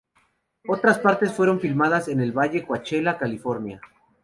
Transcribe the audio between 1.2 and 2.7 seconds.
fueron filmadas en el Valle